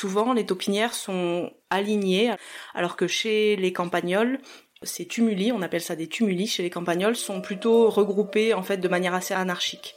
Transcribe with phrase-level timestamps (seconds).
[0.00, 2.30] Souvent, les taupinières sont alignées,
[2.72, 4.38] alors que chez les campagnols,
[4.84, 8.76] ces tumuli, on appelle ça des tumuli chez les campagnols, sont plutôt regroupés en fait
[8.76, 9.96] de manière assez anarchique.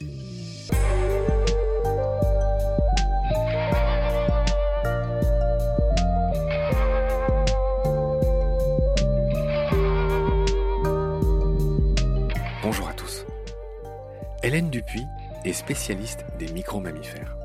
[12.63, 13.27] Bonjour à tous.
[14.41, 15.05] Hélène Dupuis
[15.45, 17.40] est spécialiste des micro-mammifères.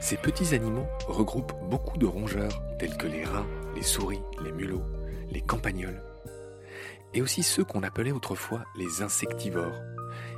[0.00, 4.84] Ces petits animaux regroupent beaucoup de rongeurs tels que les rats, les souris, les mulots,
[5.30, 6.02] les campagnols,
[7.12, 9.80] et aussi ceux qu'on appelait autrefois les insectivores,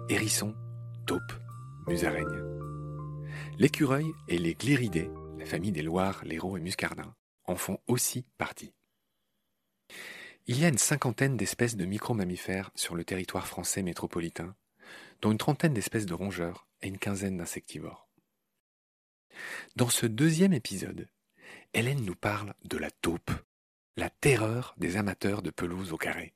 [0.09, 0.55] hérissons,
[1.07, 1.21] taupes,
[1.87, 2.45] musaraignes.
[3.59, 7.15] L'écureuil et les glíridés, la famille des loirs, l'héros et muscardins,
[7.45, 8.75] en font aussi partie.
[10.47, 14.55] Il y a une cinquantaine d'espèces de micro-mammifères sur le territoire français métropolitain,
[15.23, 18.06] dont une trentaine d'espèces de rongeurs et une quinzaine d'insectivores.
[19.77, 21.07] Dans ce deuxième épisode,
[21.75, 23.31] Hélène nous parle de la taupe,
[23.99, 26.33] la terreur des amateurs de pelouse au carré.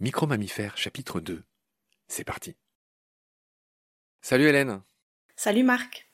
[0.00, 1.44] Micro-mammifères chapitre 2.
[2.08, 2.56] C'est parti.
[4.22, 4.82] Salut Hélène.
[5.36, 6.10] Salut Marc.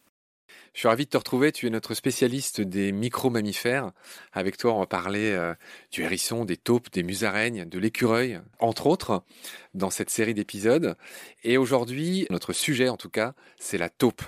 [0.75, 1.51] Je suis ravi de te retrouver.
[1.51, 3.93] Tu es notre spécialiste des micro-mammifères.
[4.35, 5.55] Avec toi, on va parler euh,
[5.93, 9.25] du hérisson, des taupes, des musaraignes, de l'écureuil, entre autres,
[9.73, 10.95] dans cette série d'épisodes.
[11.43, 14.23] Et aujourd'hui, notre sujet, en tout cas, c'est la taupe.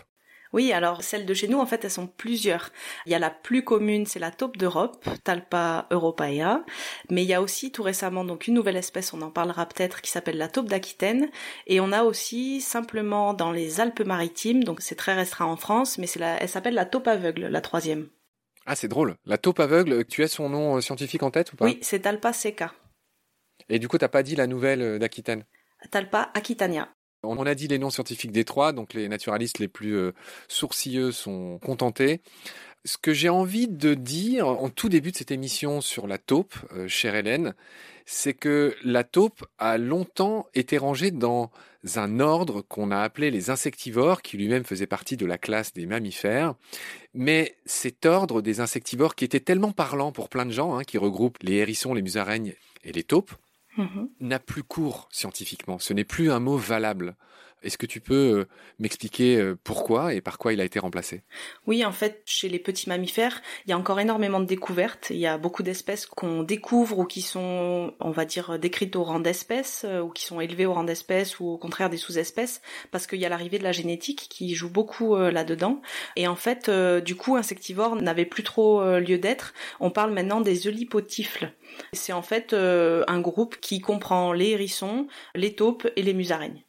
[0.53, 2.71] Oui, alors celles de chez nous, en fait, elles sont plusieurs.
[3.07, 6.65] Il y a la plus commune, c'est la taupe d'Europe, Talpa europaea,
[7.11, 10.01] mais il y a aussi tout récemment donc une nouvelle espèce, on en parlera peut-être,
[10.01, 11.31] qui s'appelle la taupe d'Aquitaine,
[11.67, 16.07] et on a aussi simplement dans les Alpes-Maritimes, donc c'est très restreint en France, mais
[16.07, 18.09] c'est la, elle s'appelle la taupe aveugle, la troisième.
[18.67, 19.17] Ah, c'est drôle.
[19.25, 21.65] La taupe aveugle, tu as son nom euh, scientifique en tête ou pas?
[21.65, 22.75] Oui, c'est Talpa seca.
[23.69, 25.45] Et du coup, t'as pas dit la nouvelle euh, d'Aquitaine?
[25.91, 26.89] Talpa aquitania.
[27.25, 30.13] On a dit les noms scientifiques des trois, donc les naturalistes les plus euh,
[30.47, 32.21] sourcilleux sont contentés.
[32.85, 36.55] Ce que j'ai envie de dire en tout début de cette émission sur la taupe,
[36.75, 37.55] euh, chère Hélène,
[38.07, 41.51] c'est que la taupe a longtemps été rangée dans
[41.97, 45.87] un ordre qu'on a appelé les insectivores, qui lui-même faisait partie de la classe des
[45.87, 46.55] mammifères.
[47.15, 50.99] Mais cet ordre des insectivores qui était tellement parlant pour plein de gens, hein, qui
[50.99, 52.55] regroupe les hérissons, les musaraignes
[52.85, 53.33] et les taupes,
[54.21, 55.79] N'a plus cours scientifiquement.
[55.79, 57.17] Ce n'est plus un mot valable.
[57.63, 58.45] Est-ce que tu peux euh,
[58.79, 61.23] m'expliquer euh, pourquoi et par quoi il a été remplacé?
[61.67, 65.09] Oui, en fait, chez les petits mammifères, il y a encore énormément de découvertes.
[65.11, 69.03] Il y a beaucoup d'espèces qu'on découvre ou qui sont, on va dire, décrites au
[69.03, 72.63] rang d'espèces euh, ou qui sont élevées au rang d'espèces ou au contraire des sous-espèces
[72.93, 75.81] parce qu'il y a l'arrivée de la génétique qui joue beaucoup là-dedans.
[76.17, 79.55] Et en fait, du coup, insectivore n'avait plus trop lieu d'être.
[79.81, 81.53] On parle maintenant des eulipotifles.
[81.93, 86.65] C'est en fait un groupe qui comprend les hérissons, les taupes et les musaraignes.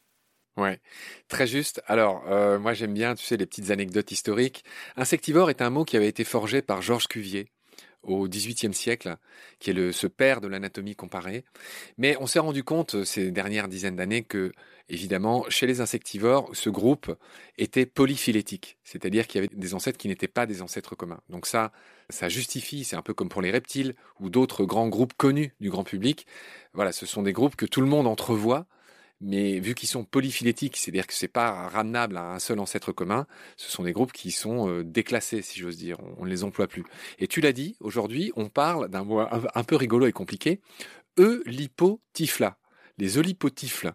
[0.56, 0.80] Ouais,
[1.28, 1.80] très juste.
[1.86, 4.64] Alors, euh, moi j'aime bien, tu sais, les petites anecdotes historiques.
[4.96, 7.46] Insectivore est un mot qui avait été forgé par Georges Cuvier
[8.02, 9.16] au XVIIIe siècle,
[9.58, 11.44] qui est le, ce père de l'anatomie comparée.
[11.98, 14.52] Mais on s'est rendu compte euh, ces dernières dizaines d'années que,
[14.88, 17.14] évidemment, chez les insectivores, ce groupe
[17.58, 21.20] était polyphylétique, c'est-à-dire qu'il y avait des ancêtres qui n'étaient pas des ancêtres communs.
[21.28, 21.72] Donc ça,
[22.08, 25.70] ça justifie, c'est un peu comme pour les reptiles ou d'autres grands groupes connus du
[25.70, 26.26] grand public.
[26.72, 28.66] Voilà, ce sont des groupes que tout le monde entrevoit
[29.20, 33.26] mais vu qu'ils sont polyphylétiques, c'est-à-dire que c'est pas ramenable à un seul ancêtre commun,
[33.56, 35.98] ce sont des groupes qui sont euh, déclassés, si j'ose dire.
[36.18, 36.84] On, ne les emploie plus.
[37.18, 40.60] Et tu l'as dit, aujourd'hui, on parle d'un mot un, peu rigolo et compliqué,
[41.18, 42.56] eulipotifla,
[42.98, 43.92] les eulipotifles.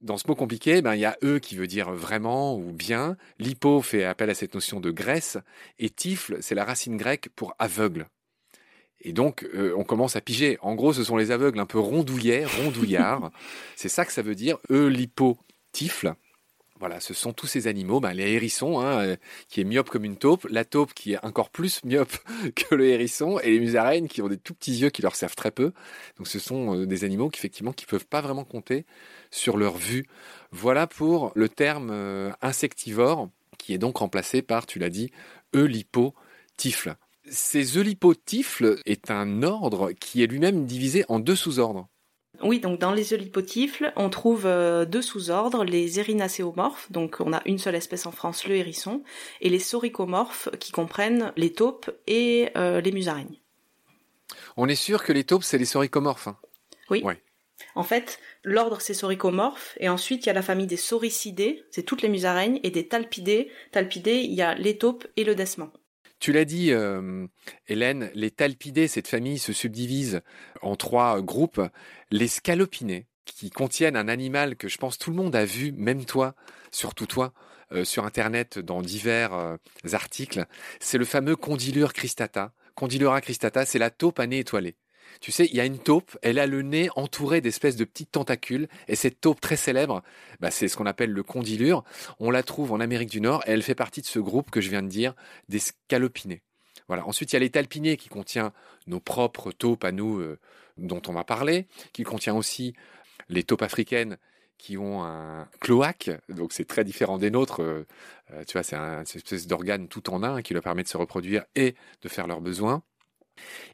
[0.00, 3.16] Dans ce mot compliqué, ben, il y a e qui veut dire vraiment ou bien.
[3.38, 5.38] Lipo fait appel à cette notion de graisse.
[5.78, 8.06] Et tifle, c'est la racine grecque pour aveugle.
[9.04, 10.58] Et donc, euh, on commence à piger.
[10.62, 13.30] En gros, ce sont les aveugles un peu rondouillets, rondouillards.
[13.76, 16.14] c'est ça que ça veut dire, eulipotifles.
[16.80, 19.16] Voilà, ce sont tous ces animaux, ben, les hérissons, hein, euh,
[19.48, 22.16] qui est myope comme une taupe, la taupe qui est encore plus myope
[22.56, 25.36] que le hérisson, et les musaraignes qui ont des tout petits yeux qui leur servent
[25.36, 25.72] très peu.
[26.18, 28.86] Donc ce sont euh, des animaux qui effectivement qui peuvent pas vraiment compter
[29.30, 30.06] sur leur vue.
[30.50, 33.28] Voilà pour le terme insectivore,
[33.58, 35.10] qui est donc remplacé par, tu l'as dit,
[35.54, 36.96] eulipotifle.
[37.28, 41.88] Ces eulipotifles est un ordre qui est lui-même divisé en deux sous-ordres.
[42.42, 47.40] Oui, donc dans les eulipotifles, on trouve euh, deux sous-ordres, les érinacéomorphes, donc on a
[47.46, 49.02] une seule espèce en France, le hérisson,
[49.40, 53.38] et les sauricomorphes, qui comprennent les taupes et euh, les musaraignes.
[54.56, 56.36] On est sûr que les taupes, c'est les sauricomorphes hein
[56.90, 57.04] Oui.
[57.76, 61.84] En fait, l'ordre c'est sauricomorphes, et ensuite il y a la famille des sauricidés, c'est
[61.84, 63.50] toutes les musaraignes, et des talpidés.
[63.70, 65.70] Talpidés, il y a les taupes et le desman.
[66.20, 67.26] Tu l'as dit, euh,
[67.68, 70.22] Hélène, les talpidés, cette famille se subdivise
[70.62, 71.60] en trois groupes.
[72.10, 76.04] Les scalopinés, qui contiennent un animal que je pense tout le monde a vu, même
[76.04, 76.34] toi,
[76.70, 77.32] surtout toi,
[77.72, 79.56] euh, sur Internet dans divers euh,
[79.92, 80.46] articles,
[80.80, 82.52] c'est le fameux Condylure cristata.
[82.74, 84.76] Condylura cristata, c'est la taupe à nez étoilé.
[85.20, 88.12] Tu sais, il y a une taupe, elle a le nez entouré d'espèces de petites
[88.12, 90.02] tentacules, et cette taupe très célèbre,
[90.40, 91.84] bah, c'est ce qu'on appelle le condylure.
[92.18, 94.60] On la trouve en Amérique du Nord, et elle fait partie de ce groupe que
[94.60, 95.14] je viens de dire,
[95.48, 96.42] des scalopinés.
[96.88, 97.06] Voilà.
[97.06, 98.52] Ensuite, il y a les talpinés qui contient
[98.86, 100.38] nos propres taupes à nous, euh,
[100.76, 102.74] dont on va parler, qui contient aussi
[103.28, 104.18] les taupes africaines
[104.58, 107.60] qui ont un cloaque, donc c'est très différent des nôtres.
[107.60, 107.86] Euh,
[108.32, 110.88] euh, tu vois, c'est un, une espèce d'organe tout en un qui leur permet de
[110.88, 112.82] se reproduire et de faire leurs besoins.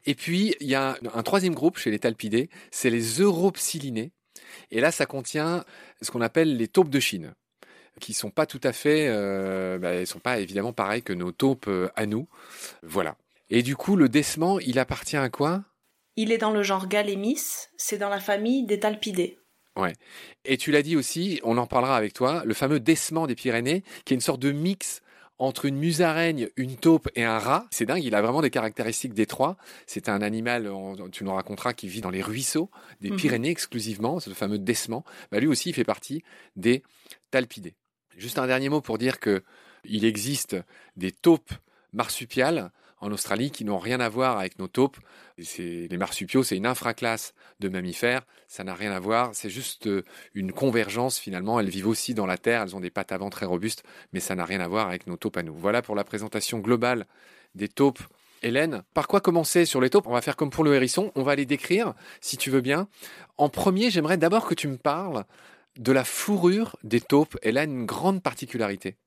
[0.05, 4.11] Et puis, il y a un troisième groupe chez les talpidés, c'est les europsilinés.
[4.71, 5.63] Et là, ça contient
[6.01, 7.33] ce qu'on appelle les taupes de Chine,
[7.99, 11.67] qui sont pas tout à fait, euh, bah, sont pas évidemment pareilles que nos taupes
[11.67, 12.27] euh, à nous.
[12.83, 13.15] Voilà.
[13.49, 15.63] Et du coup, le décement, il appartient à quoi?
[16.15, 19.37] Il est dans le genre Galémis, c'est dans la famille des talpidés.
[19.77, 19.93] Ouais.
[20.43, 23.83] Et tu l'as dit aussi, on en parlera avec toi, le fameux décement des Pyrénées,
[24.03, 25.01] qui est une sorte de mix
[25.41, 27.65] entre une musaraigne, une taupe et un rat.
[27.71, 29.57] C'est dingue, il a vraiment des caractéristiques des trois.
[29.87, 30.71] C'est un animal,
[31.11, 32.69] tu nous raconteras, qui vit dans les ruisseaux
[33.01, 33.17] des mhm.
[33.17, 35.03] Pyrénées exclusivement, le fameux décement.
[35.31, 36.23] Bah, lui aussi, il fait partie
[36.55, 36.83] des
[37.31, 37.73] talpidés.
[38.15, 39.41] Juste un dernier mot pour dire que
[39.83, 40.55] il existe
[40.95, 41.53] des taupes
[41.91, 44.97] marsupiales en Australie qui n'ont rien à voir avec nos taupes.
[45.57, 50.03] Les marsupiaux, c'est une infraclasse de mammifères, ça n'a rien à voir, c'est juste euh,
[50.33, 51.59] une convergence finalement.
[51.59, 53.83] Elles vivent aussi dans la terre, elles ont des pattes avant très robustes,
[54.13, 55.55] mais ça n'a rien à voir avec nos taupes à nous.
[55.55, 57.07] Voilà pour la présentation globale
[57.55, 57.99] des taupes.
[58.43, 60.07] Hélène, par quoi commencer sur les taupes?
[60.07, 62.87] On va faire comme pour le hérisson, on va les décrire, si tu veux bien.
[63.37, 65.25] En premier, j'aimerais d'abord que tu me parles
[65.77, 67.37] de la fourrure des taupes.
[67.43, 68.97] Elle a une grande particularité.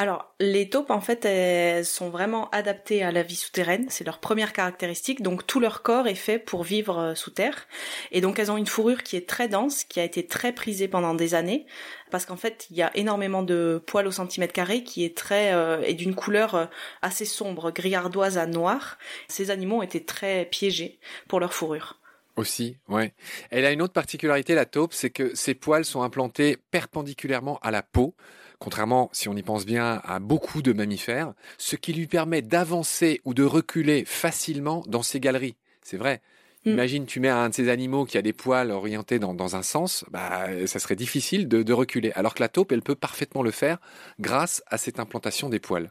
[0.00, 3.86] Alors, les taupes, en fait, elles sont vraiment adaptées à la vie souterraine.
[3.88, 5.22] C'est leur première caractéristique.
[5.22, 7.66] Donc, tout leur corps est fait pour vivre euh, sous terre.
[8.12, 10.86] Et donc, elles ont une fourrure qui est très dense, qui a été très prisée
[10.86, 11.66] pendant des années.
[12.12, 15.52] Parce qu'en fait, il y a énormément de poils au centimètre carré qui est très,
[15.52, 16.66] euh, et d'une couleur euh,
[17.02, 18.98] assez sombre, gris-ardoise à noir.
[19.26, 21.98] Ces animaux été très piégés pour leur fourrure.
[22.36, 23.14] Aussi, ouais.
[23.50, 27.72] Elle a une autre particularité, la taupe, c'est que ses poils sont implantés perpendiculairement à
[27.72, 28.14] la peau
[28.58, 33.20] contrairement, si on y pense bien, à beaucoup de mammifères, ce qui lui permet d'avancer
[33.24, 35.56] ou de reculer facilement dans ses galeries.
[35.82, 36.20] C'est vrai.
[36.64, 36.70] Mm.
[36.70, 40.04] Imagine, tu mets un de ces animaux qui a des poils orientés dans, un sens,
[40.10, 42.12] bah, ça serait difficile de, de reculer.
[42.14, 43.78] Alors que la taupe, elle peut parfaitement le faire
[44.18, 45.90] grâce à cette implantation des poils.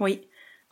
[0.00, 0.22] Oui.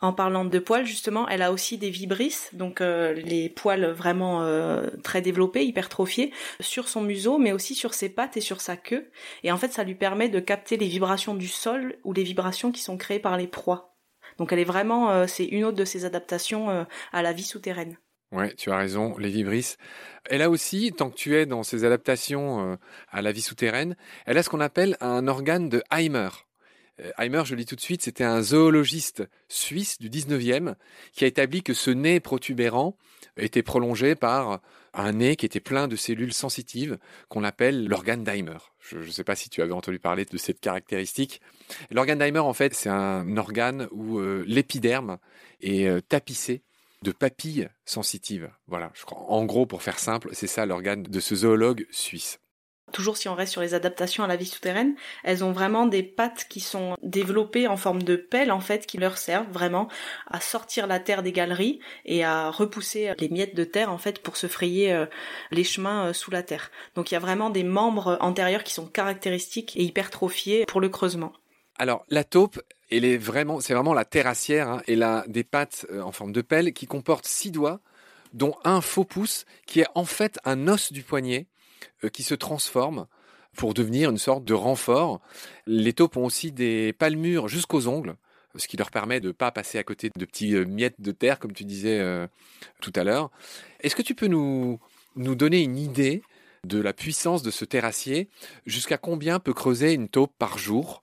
[0.01, 4.41] En parlant de poils, justement, elle a aussi des vibrisses, donc euh, les poils vraiment
[4.41, 8.77] euh, très développés, hypertrophiés, sur son museau, mais aussi sur ses pattes et sur sa
[8.77, 9.11] queue.
[9.43, 12.71] Et en fait, ça lui permet de capter les vibrations du sol ou les vibrations
[12.71, 13.95] qui sont créées par les proies.
[14.39, 17.97] Donc elle est vraiment, euh, c'est une autre de ses adaptations à la vie souterraine.
[18.31, 19.77] Ouais, tu as raison, les vibrisses.
[20.25, 22.77] Elle a aussi, tant que tu es dans ses adaptations
[23.11, 23.95] à la vie souterraine,
[24.25, 26.29] elle a ce qu'on appelle un organe de Heimer.
[27.17, 30.75] Heimer, je le dis tout de suite, c'était un zoologiste suisse du 19e
[31.13, 32.95] qui a établi que ce nez protubérant
[33.37, 34.61] était prolongé par
[34.93, 36.97] un nez qui était plein de cellules sensitives
[37.29, 38.57] qu'on appelle l'organe d'Heimer.
[38.79, 41.41] Je ne sais pas si tu avais entendu parler de cette caractéristique.
[41.91, 45.17] L'organe d'Heimer, en fait, c'est un organe où euh, l'épiderme
[45.61, 46.63] est euh, tapissé
[47.03, 48.51] de papilles sensitives.
[48.67, 49.19] Voilà, je crois.
[49.29, 52.40] En gros, pour faire simple, c'est ça l'organe de ce zoologue suisse
[52.91, 56.03] toujours si on reste sur les adaptations à la vie souterraine, elles ont vraiment des
[56.03, 59.87] pattes qui sont développées en forme de pelle en fait, qui leur servent vraiment
[60.27, 64.19] à sortir la terre des galeries et à repousser les miettes de terre en fait
[64.19, 65.05] pour se frayer euh,
[65.51, 66.71] les chemins euh, sous la terre.
[66.95, 70.89] Donc il y a vraiment des membres antérieurs qui sont caractéristiques et hypertrophiés pour le
[70.89, 71.33] creusement.
[71.77, 74.69] Alors la taupe, elle est vraiment, c'est vraiment la terrassière.
[74.69, 77.79] Hein, elle a des pattes euh, en forme de pelle qui comportent six doigts,
[78.33, 81.50] dont un faux pouce qui est en fait un os du poignet euh,
[82.11, 83.05] qui se transforment
[83.55, 85.21] pour devenir une sorte de renfort.
[85.65, 88.15] Les taupes ont aussi des palmures jusqu'aux ongles,
[88.55, 91.11] ce qui leur permet de ne pas passer à côté de petits euh, miettes de
[91.11, 92.27] terre, comme tu disais euh,
[92.81, 93.29] tout à l'heure.
[93.81, 94.79] Est-ce que tu peux nous,
[95.15, 96.21] nous donner une idée
[96.65, 98.29] de la puissance de ce terrassier?
[98.65, 101.00] Jusqu'à combien peut creuser une taupe par jour?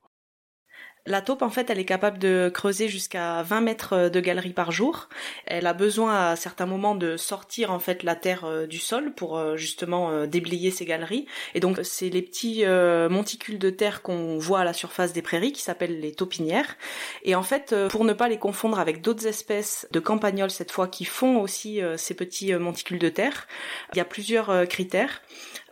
[1.09, 4.73] La taupe, en fait, elle est capable de creuser jusqu'à 20 mètres de galerie par
[4.73, 5.09] jour.
[5.47, 9.12] Elle a besoin à certains moments de sortir en fait la terre euh, du sol
[9.15, 11.27] pour euh, justement euh, déblayer ses galeries.
[11.55, 12.65] Et donc, c'est les petits
[13.11, 16.77] monticules de terre qu'on voit à la surface des prairies qui s'appellent les taupinières.
[17.23, 20.88] Et en fait, pour ne pas les confondre avec d'autres espèces de campagnols cette fois
[20.88, 23.47] qui font aussi ces petits monticules de terre,
[23.93, 25.23] il y a plusieurs critères.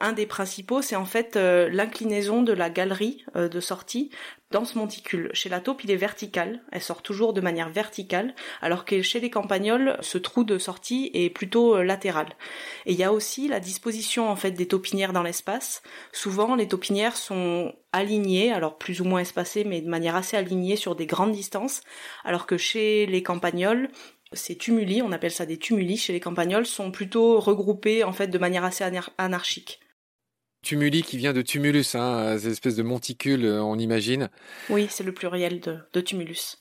[0.01, 4.11] Un des principaux, c'est en fait l'inclinaison de la galerie de sortie
[4.53, 5.31] dans ce monticule.
[5.33, 9.19] Chez la taupe, il est vertical, elle sort toujours de manière verticale, alors que chez
[9.19, 12.29] les campagnols, ce trou de sortie est plutôt euh, latéral.
[12.87, 15.83] Et il y a aussi la disposition en fait des taupinières dans l'espace.
[16.13, 20.77] Souvent, les taupinières sont alignées, alors plus ou moins espacées, mais de manière assez alignée
[20.77, 21.83] sur des grandes distances,
[22.25, 23.89] alors que chez les campagnols,
[24.33, 28.29] ces tumuli, on appelle ça des tumuli chez les campagnols, sont plutôt regroupés en fait
[28.29, 28.85] de manière assez
[29.19, 29.81] anarchique.
[30.67, 34.29] Tumuli qui vient de tumulus, hein, ces espèces de monticules, euh, on imagine.
[34.69, 36.61] Oui, c'est le pluriel de, tumulus.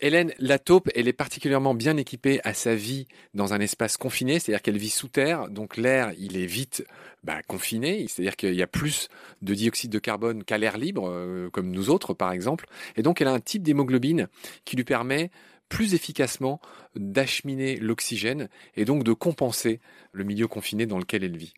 [0.00, 4.40] Hélène, la taupe, elle est particulièrement bien équipée à sa vie dans un espace confiné,
[4.40, 6.84] c'est-à-dire qu'elle vit sous terre, donc l'air, il est vite
[7.22, 9.08] bah, confiné, c'est-à-dire qu'il y a plus
[9.40, 13.20] de dioxyde de carbone qu'à l'air libre, euh, comme nous autres par exemple, et donc
[13.20, 14.26] elle a un type d'hémoglobine
[14.64, 15.30] qui lui permet
[15.68, 16.60] plus efficacement
[16.96, 19.78] d'acheminer l'oxygène et donc de compenser
[20.10, 21.54] le milieu confiné dans lequel elle vit.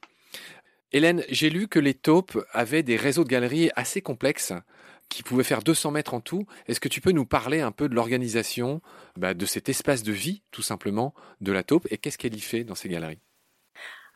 [0.93, 4.52] Hélène, j'ai lu que les taupes avaient des réseaux de galeries assez complexes
[5.09, 6.47] qui pouvaient faire 200 mètres en tout.
[6.66, 8.81] Est-ce que tu peux nous parler un peu de l'organisation
[9.16, 12.40] bah, de cet espace de vie, tout simplement, de la taupe et qu'est-ce qu'elle y
[12.40, 13.21] fait dans ces galeries?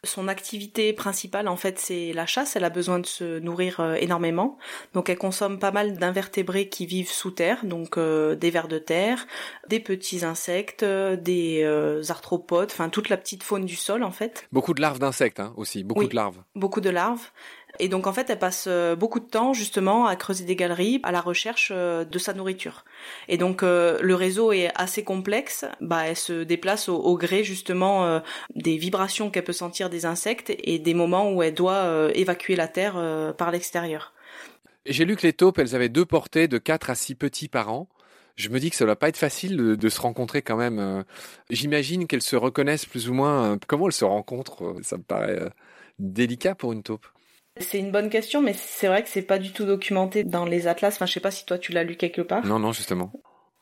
[0.04, 2.56] Son activité principale, en fait, c'est la chasse.
[2.56, 4.56] Elle a besoin de se nourrir euh, énormément.
[4.94, 8.78] Donc, elle consomme pas mal d'invertébrés qui vivent sous terre, donc euh, des vers de
[8.78, 9.26] terre,
[9.68, 14.46] des petits insectes, des euh, arthropodes, enfin toute la petite faune du sol, en fait.
[14.52, 16.38] Beaucoup de larves d'insectes hein, aussi, beaucoup de larves.
[16.54, 17.30] Beaucoup de larves.
[17.78, 21.00] Et donc en fait, elle passe euh, beaucoup de temps justement à creuser des galeries,
[21.02, 22.84] à la recherche euh, de sa nourriture.
[23.28, 25.64] Et donc euh, le réseau est assez complexe.
[25.80, 28.22] Bah, elle se déplace au, gré justement
[28.54, 32.66] des vibrations qu'elle peut sentir des insectes et des moments où elle doit évacuer la
[32.66, 34.14] terre par l'extérieur.
[34.86, 37.70] J'ai lu que les taupes, elles avaient deux portées de 4 à 6 petits par
[37.70, 37.88] an.
[38.36, 41.04] Je me dis que ça va pas être facile de, se rencontrer quand même.
[41.50, 43.58] J'imagine qu'elles se reconnaissent plus ou moins.
[43.66, 45.50] Comment elles se rencontrent Ça me paraît
[45.98, 47.06] délicat pour une taupe.
[47.60, 50.66] C'est une bonne question, mais c'est vrai que c'est pas du tout documenté dans les
[50.66, 50.94] atlas.
[50.94, 52.44] Enfin, je sais pas si toi tu l'as lu quelque part.
[52.44, 53.12] Non, non, justement.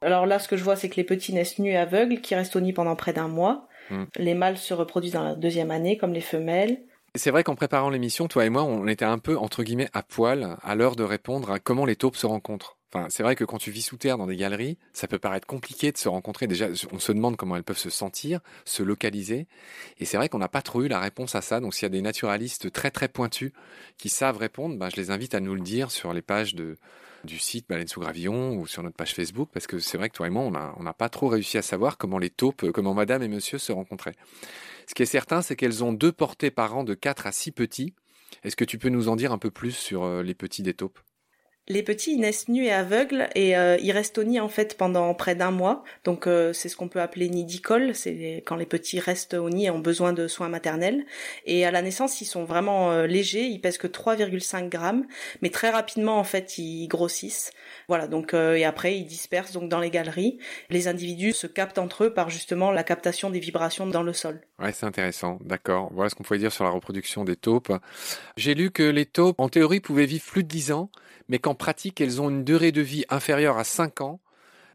[0.01, 2.35] Alors là, ce que je vois, c'est que les petits naissent nus et aveugles, qui
[2.35, 3.67] restent au nid pendant près d'un mois.
[3.91, 4.05] Hmm.
[4.17, 6.79] Les mâles se reproduisent dans la deuxième année, comme les femelles.
[7.15, 10.03] C'est vrai qu'en préparant l'émission, toi et moi, on était un peu, entre guillemets, à
[10.03, 12.78] poil à l'heure de répondre à comment les taupes se rencontrent.
[12.93, 15.47] Enfin, c'est vrai que quand tu vis sous terre dans des galeries, ça peut paraître
[15.47, 16.47] compliqué de se rencontrer.
[16.47, 19.47] Déjà, on se demande comment elles peuvent se sentir, se localiser.
[19.99, 21.61] Et c'est vrai qu'on n'a pas trop eu la réponse à ça.
[21.61, 23.53] Donc, s'il y a des naturalistes très très pointus
[23.99, 26.77] qui savent répondre, ben, je les invite à nous le dire sur les pages de,
[27.25, 30.17] du site Baleine sous Gravillon ou sur notre page Facebook, parce que c'est vrai que
[30.17, 30.43] toi et moi,
[30.77, 33.73] on n'a pas trop réussi à savoir comment les taupes, comment madame et monsieur se
[33.73, 34.17] rencontraient.
[34.87, 37.53] Ce qui est certain, c'est qu'elles ont deux portées par an de 4 à 6
[37.53, 37.93] petits.
[38.45, 40.75] Est-ce que tu peux nous en dire un peu plus sur euh, les petits des
[40.75, 40.99] taupes?
[41.69, 44.77] Les petits ils naissent nus et aveugles et euh, ils restent au nid en fait
[44.77, 45.85] pendant près d'un mois.
[46.05, 49.67] Donc euh, c'est ce qu'on peut appeler nidicole, c'est quand les petits restent au nid
[49.67, 51.05] et ont besoin de soins maternels.
[51.45, 55.07] Et à la naissance ils sont vraiment euh, légers, ils pèsent que 3,5 grammes,
[55.43, 57.51] mais très rapidement en fait ils grossissent.
[57.89, 60.39] Voilà donc et après ils dispersent donc dans les galeries.
[60.71, 64.41] Les individus se captent entre eux par justement la captation des vibrations dans le sol.
[64.59, 65.91] Ouais c'est intéressant, d'accord.
[65.93, 67.73] Voilà ce qu'on pouvait dire sur la reproduction des taupes.
[68.37, 70.91] J'ai lu que les taupes en théorie pouvaient vivre plus de 10 ans
[71.29, 74.21] mais qu'en pratique, elles ont une durée de vie inférieure à 5 ans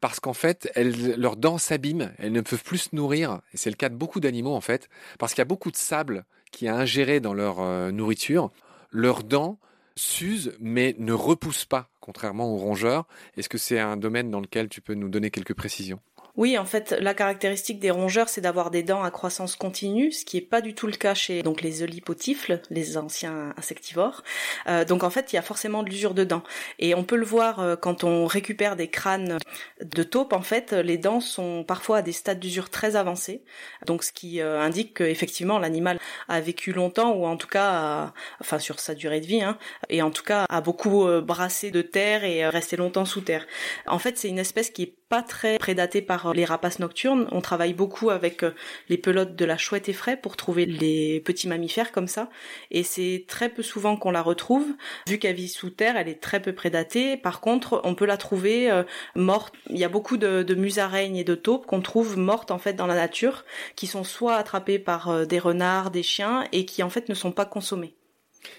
[0.04, 0.70] parce qu'en fait,
[1.16, 4.20] leurs dents s'abîment, elles ne peuvent plus se nourrir, et c'est le cas de beaucoup
[4.20, 7.62] d'animaux en fait, parce qu'il y a beaucoup de sable qui est ingéré dans leur
[7.62, 8.52] euh, nourriture.
[8.92, 9.60] Leurs dents
[9.96, 13.08] s'usent mais ne repoussent pas, contrairement aux rongeurs.
[13.38, 16.02] Est-ce que c'est un domaine dans lequel tu peux nous donner quelques précisions?
[16.36, 20.26] Oui, en fait, la caractéristique des rongeurs, c'est d'avoir des dents à croissance continue, ce
[20.26, 24.24] qui est pas du tout le cas chez donc les olipotifles, les anciens insectivores.
[24.66, 26.42] Euh, donc en fait, il y a forcément de l'usure de dents,
[26.80, 29.38] et on peut le voir euh, quand on récupère des crânes
[29.84, 30.34] de taupe.
[30.34, 33.44] En fait, les dents sont parfois à des stades d'usure très avancés,
[33.86, 36.00] donc ce qui euh, indique qu'effectivement l'animal
[36.30, 38.12] a vécu longtemps ou en tout cas,
[38.42, 39.60] enfin sur sa durée de vie, hein,
[39.90, 43.46] et en tout cas a beaucoup brassé de terre et resté longtemps sous terre.
[43.86, 47.28] En fait, c'est une espèce qui est pas très prédatée par les rapaces nocturnes.
[47.32, 48.56] On travaille beaucoup avec euh,
[48.90, 52.32] les pelotes de la chouette effraie pour trouver les petits mammifères comme ça.
[52.72, 54.66] Et c'est très peu souvent qu'on la retrouve.
[55.08, 57.16] Vu qu'elle vit sous terre, elle est très peu prédatée.
[57.16, 58.82] Par contre, on peut la trouver euh,
[59.14, 59.54] morte.
[59.70, 62.74] Il y a beaucoup de, de musaraignes et de taupes qu'on trouve mortes en fait
[62.74, 66.82] dans la nature, qui sont soit attrapées par euh, des renards, des chiens, et qui
[66.82, 67.94] en fait ne sont pas consommées.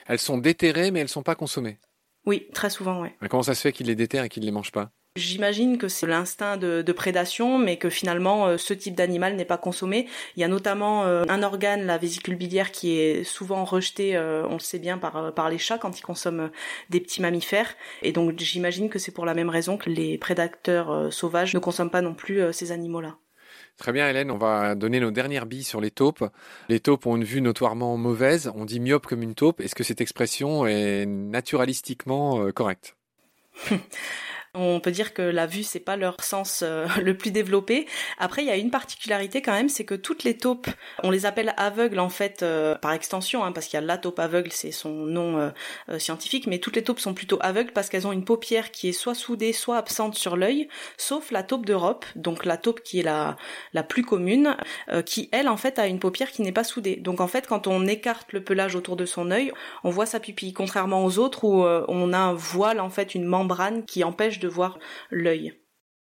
[0.07, 1.81] Elles sont déterrées, mais elles sont pas consommées.
[2.27, 3.09] Oui, très souvent, oui.
[3.29, 4.93] comment ça se fait qu'ils les déterrent et qu'ils ne les mangent pas?
[5.17, 9.59] J'imagine que c'est l'instinct de, prédation, mais que finalement euh, ce type d'animal n'est pas
[9.59, 10.09] consommé.
[10.37, 14.45] Il y a notamment euh, un organe, la vésicule biliaire, qui est souvent rejeté, euh,
[14.49, 16.51] on le sait bien, par, par les chats quand ils consomment
[16.91, 17.77] des petits mammifères.
[18.03, 21.91] Et donc j'imagine que c'est pour la même raison que les prédateurs sauvages ne consomment
[21.91, 23.15] pas non plus ces animaux-là.
[23.79, 26.29] Très bien Hélène, on va donner nos dernières billes sur les taupes.
[26.69, 29.61] Les taupes ont une vue notoirement mauvaise, on dit myope comme une taupe.
[29.61, 32.97] Est-ce que cette expression est naturalistiquement correcte?
[34.57, 37.87] On peut dire que la vue c'est pas leur sens euh, le plus développé.
[38.19, 40.69] Après il y a une particularité quand même, c'est que toutes les taupes,
[41.03, 43.99] on les appelle aveugles en fait euh, par extension, hein, parce qu'il y a la
[43.99, 47.89] taupe aveugle, c'est son nom euh, scientifique, mais toutes les taupes sont plutôt aveugles parce
[47.89, 51.67] qu'elles ont une paupière qui est soit soudée, soit absente sur l'œil, sauf la taupe
[51.67, 53.37] d'Europe, donc la taupe qui est la
[53.73, 54.57] la plus commune,
[55.05, 56.97] qui elle en fait a une paupière qui n'est pas soudée.
[56.97, 60.21] Donc en fait quand on écarte le pelage autour de son œil, on voit sa
[60.21, 64.39] pupille, contrairement aux autres où on a un voile en fait, une membrane qui empêche
[64.47, 64.79] voir
[65.11, 65.55] l'œil.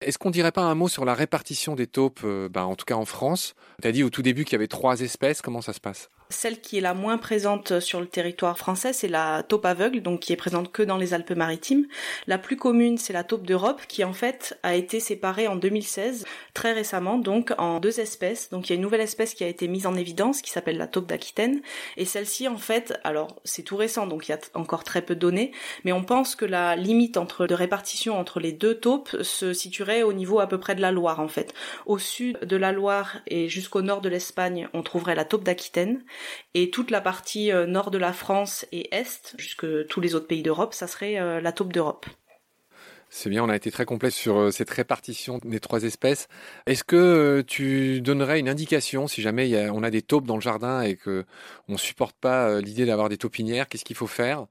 [0.01, 2.85] Est-ce qu'on dirait pas un mot sur la répartition des taupes, euh, bah, en tout
[2.85, 3.55] cas en France?
[3.81, 6.09] Tu as dit au tout début qu'il y avait trois espèces, comment ça se passe?
[6.29, 10.21] Celle qui est la moins présente sur le territoire français, c'est la taupe aveugle, donc
[10.21, 11.87] qui est présente que dans les Alpes-Maritimes.
[12.27, 16.25] La plus commune, c'est la taupe d'Europe, qui en fait a été séparée en 2016,
[16.53, 18.49] très récemment, donc en deux espèces.
[18.49, 20.77] Donc il y a une nouvelle espèce qui a été mise en évidence, qui s'appelle
[20.77, 21.61] la taupe d'Aquitaine.
[21.97, 25.15] Et celle-ci, en fait, alors c'est tout récent, donc il y a encore très peu
[25.15, 25.51] de données,
[25.83, 30.03] mais on pense que la limite entre de répartition entre les deux taupes se situerait
[30.03, 31.53] au niveau à peu près de la Loire, en fait.
[31.85, 36.03] Au sud de la Loire et jusqu'au nord de l'Espagne, on trouverait la taupe d'Aquitaine.
[36.53, 40.27] Et toute la partie euh, nord de la France et est, jusque tous les autres
[40.27, 42.05] pays d'Europe, ça serait euh, la taupe d'Europe.
[43.09, 46.27] C'est bien, on a été très complet sur euh, cette répartition des trois espèces.
[46.65, 50.81] Est-ce que tu donnerais une indication si jamais on a des taupes dans le jardin
[50.81, 51.25] et que
[51.67, 54.47] on supporte pas l'idée d'avoir des taupinières, qu'est-ce qu'il faut faire?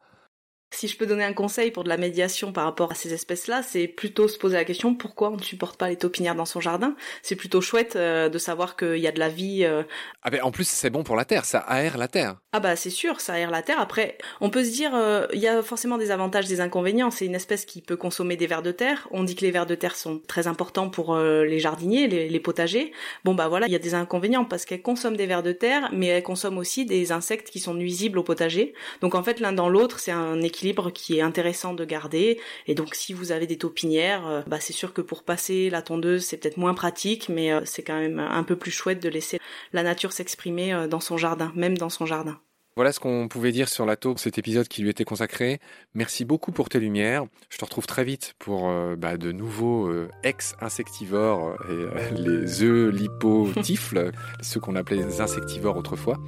[0.74, 3.62] Si je peux donner un conseil pour de la médiation par rapport à ces espèces-là,
[3.62, 6.60] c'est plutôt se poser la question pourquoi on ne supporte pas les taupinières dans son
[6.60, 6.94] jardin?
[7.22, 9.64] C'est plutôt chouette euh, de savoir qu'il y a de la vie.
[9.64, 9.82] Euh.
[10.22, 12.36] Ah ben en plus c'est bon pour la terre, ça aère la terre.
[12.52, 13.80] Ah bah c'est sûr, ça aère la terre.
[13.80, 17.10] Après, on peut se dire euh, il y a forcément des avantages, des inconvénients.
[17.10, 19.08] C'est une espèce qui peut consommer des vers de terre.
[19.10, 22.40] On dit que les vers de terre sont très importants pour les jardiniers, les, les,
[22.40, 22.92] potagers.
[23.24, 25.88] Bon bah voilà, il y a des inconvénients parce qu'elles consomment des vers de terre,
[25.92, 28.74] mais elles consomment aussi des insectes qui sont nuisibles au potager.
[29.00, 32.40] Donc en fait l'un dans l'autre, c'est un équilibre qui est intéressant de garder.
[32.66, 35.82] Et donc si vous avez des taupinières, euh, bah c'est sûr que pour passer la
[35.82, 39.08] tondeuse c'est peut-être moins pratique, mais euh, c'est quand même un peu plus chouette de
[39.08, 39.38] laisser
[39.72, 42.38] la nature s'exprimer euh, dans son jardin, même dans son jardin.
[42.76, 45.60] Voilà ce qu'on pouvait dire sur la taupe, cet épisode qui lui était consacré.
[45.94, 47.24] Merci beaucoup pour tes lumières.
[47.48, 49.88] Je te retrouve très vite pour bah, de nouveaux
[50.24, 54.10] ex-insectivores, et, les œufs lipotifles,
[54.42, 56.18] ceux qu'on appelait les insectivores autrefois.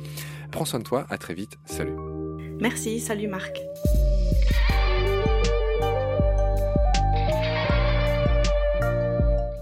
[0.53, 1.97] Prends soin de toi, à très vite, salut.
[2.61, 3.61] Merci, salut Marc.